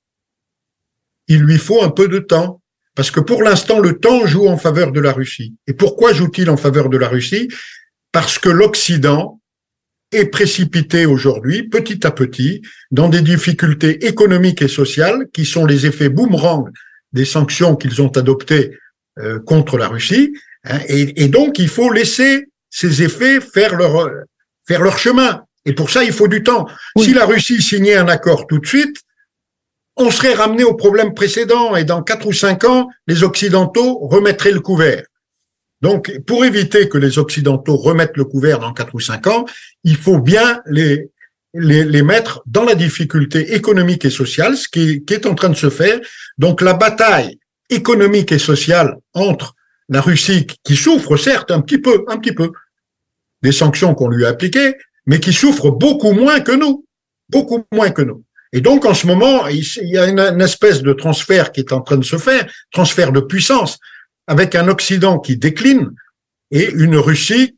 [1.29, 2.63] il lui faut un peu de temps.
[2.95, 5.55] Parce que pour l'instant, le temps joue en faveur de la Russie.
[5.67, 7.49] Et pourquoi joue-t-il en faveur de la Russie?
[8.13, 9.43] Parce que l'Occident
[10.13, 15.87] est précipité aujourd'hui, petit à petit, dans des difficultés économiques et sociales qui sont les
[15.87, 16.71] effets boomerang
[17.13, 18.79] des sanctions qu'ils ont adoptées
[19.19, 20.33] euh, contre la Russie.
[20.65, 20.79] Hein.
[20.89, 24.09] et, et, donc, il faut laisser ces effets faire leur,
[24.67, 25.43] faire leur chemin.
[25.65, 26.67] Et pour ça, il faut du temps.
[26.99, 28.97] Si la Russie signait un accord tout de suite,
[29.97, 34.53] on serait ramené au problème précédent et dans quatre ou cinq ans, les Occidentaux remettraient
[34.53, 35.05] le couvert.
[35.83, 39.45] Donc, pour éviter que les Occidentaux remettent le couvert dans quatre ou cinq ans,
[39.85, 41.11] il faut bien les,
[41.55, 45.55] les, mettre dans la difficulté économique et sociale, ce qui, qui est en train de
[45.55, 46.01] se faire.
[46.39, 49.55] Donc, la bataille économique et sociale entre
[49.89, 52.51] la Russie qui souffre certes un petit peu, un petit peu
[53.43, 54.75] des sanctions qu'on lui a appliquées,
[55.07, 56.85] mais qui souffre beaucoup moins que nous,
[57.29, 58.25] beaucoup moins que nous.
[58.53, 61.81] Et donc en ce moment, il y a une, espèce de transfert qui est en
[61.81, 63.79] train de se faire, transfert de puissance.
[64.27, 65.91] Avec un Occident qui décline
[66.51, 67.57] et une Russie,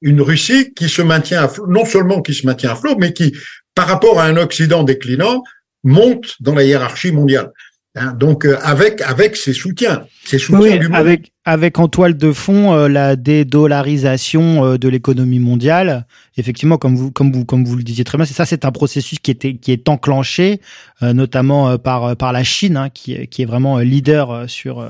[0.00, 3.12] une Russie qui se maintient à flot, non seulement qui se maintient à flot, mais
[3.12, 3.34] qui,
[3.74, 5.42] par rapport à un Occident déclinant,
[5.84, 7.52] monte dans la hiérarchie mondiale.
[7.96, 10.96] Hein, donc euh, avec avec ses soutiens, ses soutiens du monde.
[10.96, 16.06] Avec avec en toile de fond euh, la dédollarisation euh, de l'économie mondiale.
[16.36, 18.70] Effectivement, comme vous comme vous comme vous le disiez très bien, c'est ça, c'est un
[18.70, 20.60] processus qui était qui est enclenché,
[21.02, 24.88] notamment par par la Chine, hein, qui qui est vraiment leader sur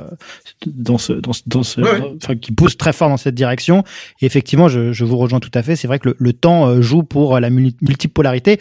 [0.67, 1.81] dans ce dans ce, dans ce
[2.23, 3.83] enfin, qui pousse très fort dans cette direction.
[4.21, 5.75] Et effectivement, je, je vous rejoins tout à fait.
[5.75, 8.61] C'est vrai que le, le temps joue pour la multipolarité.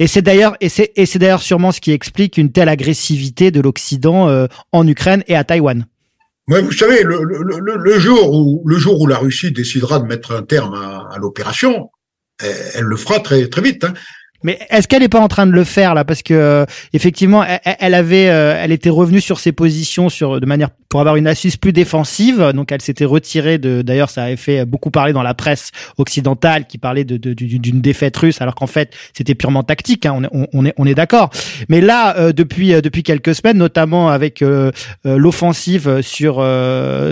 [0.00, 3.50] Et c'est d'ailleurs et c'est et c'est d'ailleurs sûrement ce qui explique une telle agressivité
[3.50, 5.86] de l'Occident euh, en Ukraine et à Taïwan.
[6.48, 10.06] Ouais, vous savez, le, le, le, jour où le jour où la Russie décidera de
[10.06, 11.90] mettre un terme à, à l'opération,
[12.40, 13.84] elle, le fera très très vite.
[13.84, 13.92] Hein.
[14.42, 16.04] Mais est-ce qu'elle n'est pas en train de le faire là?
[16.04, 20.46] Parce que euh, effectivement, elle, avait, euh, elle était revenue sur ses positions sur de
[20.46, 22.52] manière pour avoir une assise plus défensive.
[22.54, 23.80] Donc elle s'était retirée de.
[23.82, 28.16] D'ailleurs, ça avait fait beaucoup parler dans la presse occidentale qui parlait de, d'une défaite
[28.16, 30.06] russe, alors qu'en fait c'était purement tactique.
[30.06, 31.30] Hein, on, on, est on est d'accord.
[31.68, 34.44] Mais là, euh, depuis depuis quelques semaines, notamment avec
[35.04, 36.34] l'offensive sur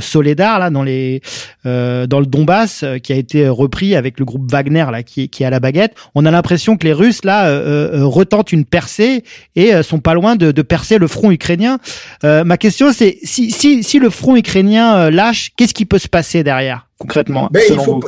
[0.01, 1.23] Soledar là dans les
[1.65, 5.49] dans le Donbass, qui a été repris avec le groupe Wagner là qui qui est
[5.51, 9.25] la baguette, on a l'impression que les Russes là euh, euh, euh, retentent une percée
[9.57, 11.79] et sont pas loin de, percer le front ukrainien.
[12.23, 16.43] ma question c'est si, si, si le front ukrainien lâche, qu'est-ce qui peut se passer
[16.43, 18.01] derrière concrètement Mais il faut,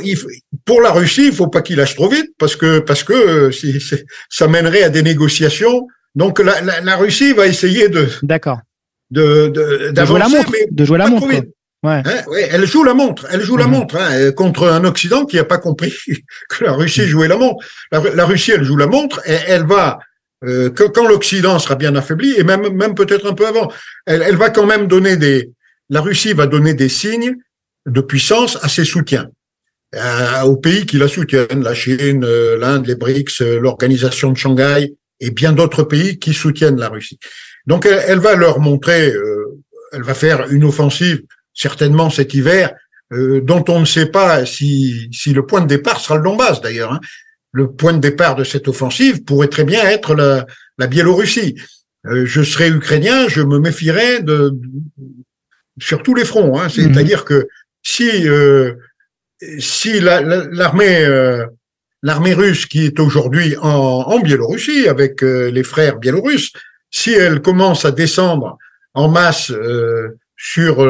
[0.65, 3.79] pour la Russie, il faut pas qu'il lâche trop vite parce que parce que si,
[4.29, 5.87] ça mènerait à des négociations.
[6.17, 8.59] Donc la, la, Russie va essayer de d'accord
[9.13, 11.29] de de, de jouer la montre, de jouer la montre.
[11.83, 12.03] Ouais.
[12.05, 13.73] Hein, ouais, elle joue la montre, elle joue la mhm.
[13.73, 15.95] montre hein, contre un Occident qui n'a pas compris
[16.51, 17.65] que la Russie jouait la montre.
[17.91, 19.99] La, Russie, elle joue la montre et elle va
[20.45, 23.71] euh, quand l'Occident sera bien affaibli et même même peut-être un peu avant,
[24.07, 25.51] elle, elle, va quand même donner des.
[25.89, 27.37] La Russie va donner des signes
[27.87, 29.29] de puissance à ses soutiens
[29.95, 34.37] euh, aux pays qui la soutiennent, la Chine, euh, l'Inde, les BRICS, euh, l'organisation de
[34.37, 37.19] Shanghai et bien d'autres pays qui soutiennent la Russie.
[37.67, 39.13] Donc elle, elle va leur montrer,
[39.93, 41.23] elle va faire une offensive
[41.53, 42.73] certainement cet hiver,
[43.13, 46.61] euh, dont on ne sait pas si, si le point de départ sera le Donbass
[46.61, 46.93] d'ailleurs.
[46.93, 47.01] Hein.
[47.53, 50.47] Le point de départ de cette offensive pourrait très bien être la,
[50.79, 51.57] la Biélorussie.
[52.07, 54.53] Euh, je serais ukrainien, je me méfierais de,
[55.79, 56.59] sur tous les fronts.
[56.59, 56.69] Hein.
[56.69, 57.49] C'est-à-dire que
[57.83, 58.75] si euh,
[59.59, 61.07] si l'armée
[62.03, 66.53] l'armée russe qui est aujourd'hui en, en, Biélorussie avec les frères biélorusses,
[66.91, 68.59] si elle commence à descendre
[68.95, 69.53] en masse
[70.37, 70.87] sur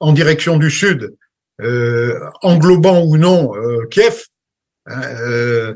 [0.00, 1.14] en direction du sud,
[1.62, 4.24] euh, englobant ou non euh, Kiev,
[4.86, 5.74] hein, euh,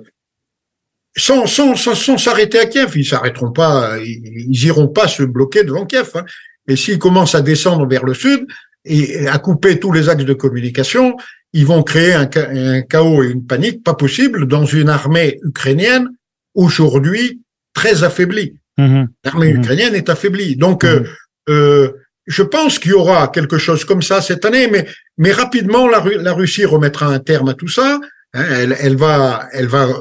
[1.16, 5.86] sans sans sans s'arrêter à Kiev, ils s'arrêteront pas, ils, iront pas se bloquer devant
[5.86, 6.10] Kiev.
[6.14, 6.24] Hein.
[6.68, 8.46] Et s'ils commencent à descendre vers le sud
[8.84, 11.16] et à couper tous les axes de communication,
[11.52, 16.08] ils vont créer un, un chaos et une panique pas possible dans une armée ukrainienne
[16.54, 17.42] aujourd'hui
[17.74, 18.54] très affaiblie.
[18.78, 20.56] Mmh L'armée mmh ukrainienne est affaiblie.
[20.56, 21.04] Donc, mmh
[21.48, 21.92] euh,
[22.26, 24.86] je pense qu'il y aura quelque chose comme ça cette année, mais,
[25.18, 27.98] mais rapidement, la, la Russie remettra un terme à tout ça.
[28.34, 29.94] Hein, elle, elle, va, elle va euh,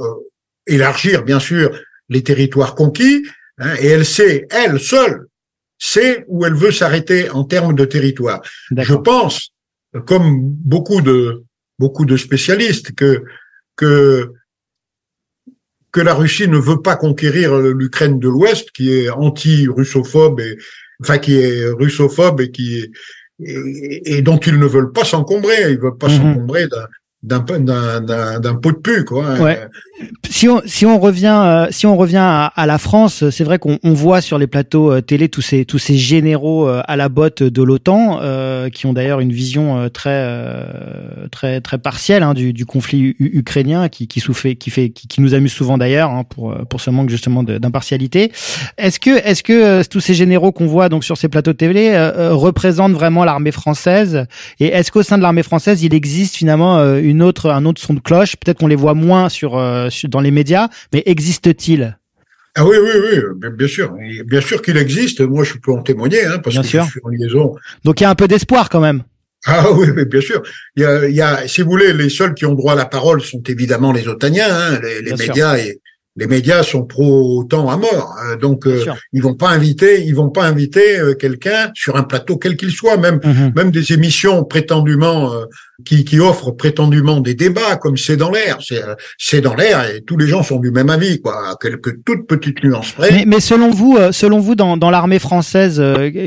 [0.69, 1.77] élargir, bien sûr,
[2.09, 3.25] les territoires conquis,
[3.57, 5.27] hein, et elle sait, elle seule,
[5.77, 8.41] sait où elle veut s'arrêter en termes de territoire.
[8.75, 9.51] Je pense,
[10.05, 11.43] comme beaucoup de
[11.77, 13.23] beaucoup de spécialistes, que
[13.75, 14.33] que
[15.91, 20.57] que la Russie ne veut pas conquérir l'Ukraine de l'Ouest, qui est anti-russophobe et,
[21.01, 22.91] enfin qui est russophobe et qui est,
[23.41, 25.71] et, dont ils ne veulent pas s'encombrer.
[25.71, 26.17] Ils veulent pas mhm.
[26.17, 26.67] s'encombrer
[27.21, 29.33] d'un d'un pot de pu quoi.
[29.39, 29.59] Ouais.
[30.29, 32.17] Si on si on revient euh, si on revient
[32.55, 35.65] à, la France, c'est vrai qu'on on voit sur les plateaux euh, télé tous ces
[35.65, 38.19] tous ces généraux euh, à la botte de l'OTAN
[38.71, 40.25] qui ont d'ailleurs une vision très
[41.31, 45.19] très très partielle hein, du, du conflit ukrainien qui qui souffle qui fait qui, qui
[45.19, 48.31] nous amuse souvent d'ailleurs hein, pour pour ce manque justement d'impartialité.
[48.77, 51.97] Est-ce que est-ce que tous ces généraux qu'on voit donc sur ces plateaux télé
[52.31, 54.25] représentent vraiment l'armée française?
[54.61, 57.93] Et est-ce qu'au sein de l'armée française il existe finalement une autre, un autre son
[57.93, 58.35] de cloche.
[58.35, 61.97] Peut-être qu'on les voit moins euh, sur, dans les médias, mais existe-t-il?
[62.55, 63.93] Ah oui, oui, oui, bien sûr,
[64.25, 65.21] bien sûr qu'il existe.
[65.21, 67.55] Moi, je peux en témoigner, hein, parce que je suis en liaison.
[67.83, 69.03] Donc il y a un peu d'espoir quand même.
[69.45, 70.41] Ah oui, bien sûr.
[70.75, 72.75] Il y, a, il y a, si vous voulez, les seuls qui ont droit à
[72.75, 75.79] la parole sont évidemment les otaniens, hein, les, médias et
[76.15, 78.15] les médias sont pro autant à mort.
[78.19, 78.35] Hein.
[78.35, 82.37] donc euh, ils vont pas inviter, ils vont pas inviter euh, quelqu'un sur un plateau
[82.37, 83.53] quel qu'il soit, même mhm.
[83.55, 85.45] même des émissions prétendument euh,
[85.85, 88.59] qui, qui offrent prétendument des débats comme c'est dans l'air,
[89.17, 92.27] c'est dans l'air et tous les gens sont du même avis quoi, à quelques toutes
[92.27, 93.25] petites nuances près.
[93.25, 95.83] Mais, selon vous, selon vous dans, dans l'armée française,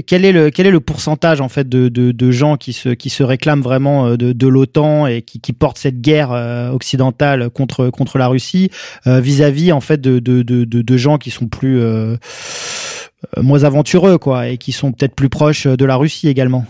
[0.06, 2.90] quel est le quel est le pourcentage en fait de, de, de gens qui se
[2.90, 6.30] qui se réclament vraiment de, de l'OTAN et qui, qui portent cette guerre
[6.72, 8.70] occidentale contre contre la Russie
[9.06, 12.16] vis-à-vis -vis, en fait de, de, de, de, gens qui sont plus euh,
[13.36, 16.66] euh, moins aventureux quoi et qui sont peut-être plus proches de la Russie également?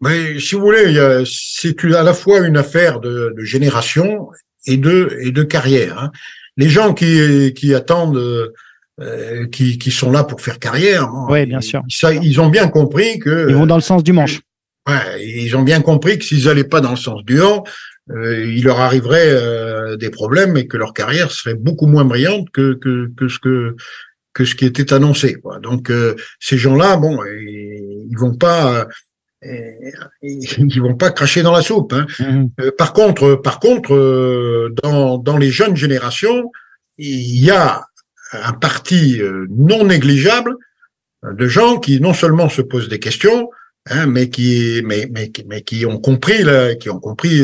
[0.00, 4.28] Mais si vous voulez, c'est à la fois une affaire de, de génération
[4.66, 5.98] et de et de carrière.
[5.98, 6.10] Hein.
[6.56, 8.52] Les gens qui qui attendent
[8.98, 11.10] euh, qui, qui sont là pour faire carrière.
[11.28, 11.82] Oui, bien sûr.
[11.88, 13.46] Ça, ils ont bien compris que.
[13.48, 14.40] Ils vont dans le sens du manche.
[14.88, 17.64] Ouais, ils ont bien compris que s'ils allaient pas dans le sens du haut,
[18.10, 22.48] euh, il leur arriverait euh, des problèmes et que leur carrière serait beaucoup moins brillante
[22.52, 23.76] que que, que ce que
[24.32, 25.34] que ce qui était annoncé.
[25.34, 25.58] Quoi.
[25.58, 28.86] Donc euh, ces gens-là, bon, ils, ils vont pas
[30.22, 31.92] ils vont pas cracher dans la soupe.
[31.92, 32.06] Hein.
[32.18, 32.70] Mmh.
[32.78, 36.50] par contre, par contre, dans dans les jeunes générations,
[36.98, 37.84] il y a
[38.32, 39.20] un parti
[39.50, 40.56] non négligeable
[41.22, 43.50] de gens qui non seulement se posent des questions,
[43.88, 47.42] hein, mais qui mais, mais, mais qui ont compris là, qui ont compris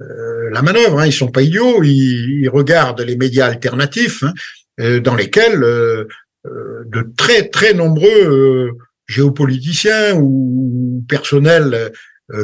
[0.00, 1.00] euh, la manœuvre.
[1.00, 1.06] Hein.
[1.06, 1.82] Ils sont pas idiots.
[1.82, 4.32] Ils, regardent les médias alternatifs hein,
[4.80, 6.06] euh, dans lesquels euh,
[6.44, 11.92] de très très nombreux géopoliticiens ou personnels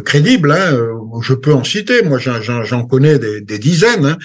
[0.05, 0.77] crédibles, hein,
[1.23, 4.17] je peux en citer, moi j'en connais des, dizaines,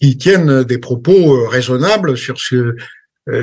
[0.00, 2.74] qui tiennent des propos raisonnables sur ce,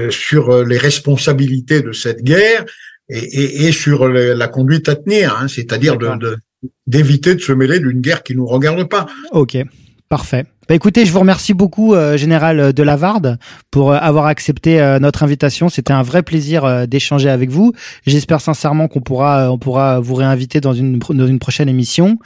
[0.09, 2.65] sur les responsabilités de cette guerre
[3.09, 6.35] et, et, sur la conduite à tenir, c'est-à-dire de,
[6.87, 9.07] d'éviter de se mêler d'une guerre qui nous regarde pas.
[9.31, 9.57] Ok,
[10.09, 10.45] parfait.
[10.71, 13.37] Bah écoutez, je vous remercie beaucoup, euh, général de Lavarde,
[13.71, 15.67] pour euh, avoir accepté euh, notre invitation.
[15.67, 17.73] C'était un vrai plaisir d'échanger avec vous.
[18.05, 22.19] J'espère sincèrement qu'on pourra, on pourra vous réinviter dans une dans une prochaine émission.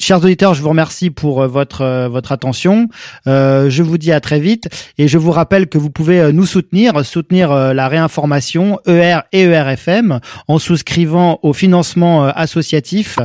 [0.00, 2.88] Chers auditeurs, je vous remercie pour votre votre attention.
[3.26, 7.04] je vous dis à très vite et je vous rappelle que vous pouvez nous soutenir,
[7.04, 13.20] soutenir la réinformation ER et ERFM en souscrivant au financement associatif,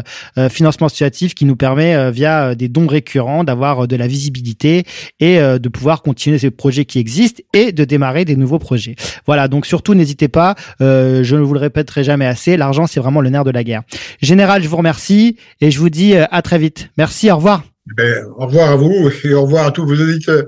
[0.50, 5.60] financement associatif qui nous permet via des dons récurrents d'avoir de la visibilité et euh,
[5.60, 8.96] de pouvoir continuer ces projets qui existent et de démarrer des nouveaux projets.
[9.26, 13.00] Voilà, donc surtout n'hésitez pas, euh, je ne vous le répéterai jamais assez, l'argent c'est
[13.00, 13.84] vraiment le nerf de la guerre.
[14.22, 16.90] Général, je vous remercie et je vous dis euh, à très vite.
[16.98, 17.64] Merci, au revoir.
[17.98, 20.46] Ben, au revoir à vous et au revoir à tous vos auditeurs.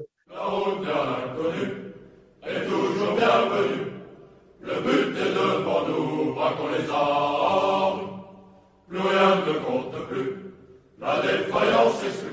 [11.02, 12.31] La défaillance pour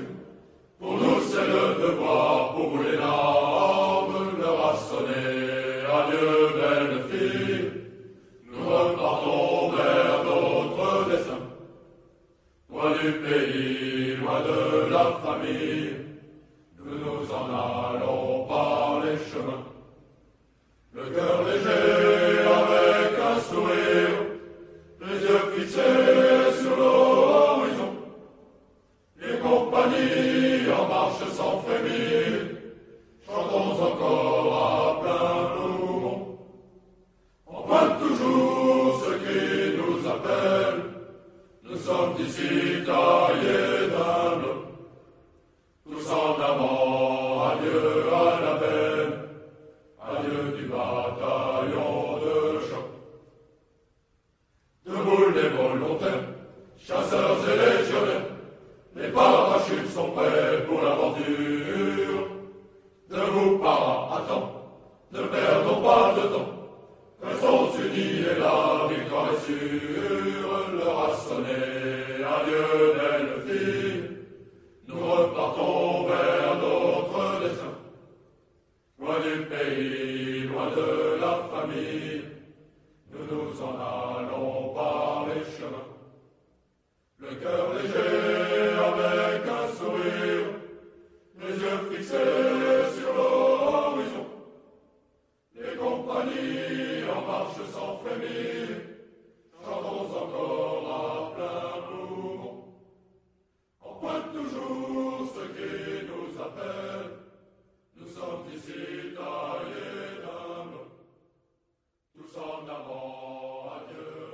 [58.95, 62.27] les parachutes sont prêts pour l'aventure.
[63.09, 64.51] Debout, para, attends,
[65.11, 66.59] ne perdons pas de temps.
[67.21, 70.49] Restons unis et la victoire est sûre.
[70.73, 74.17] L'heure a sonné, adieu Delphine.
[74.87, 77.75] Nous repartons vers notre destin.
[78.99, 82.23] Loin du pays, loin de la famille,
[83.11, 85.89] nous nous en allons par les chemins.
[87.19, 88.48] Le cœur léger
[92.03, 94.25] sur l'horizon,
[95.55, 98.67] les compagnies en marche sans frémir,
[99.61, 102.39] chavons encore à plein nous,
[103.81, 107.11] en point toujours ce qui nous appelle,
[107.97, 110.79] nous sommes ici à l'énorme,
[112.15, 114.28] nous sommes d'avant à Dieu.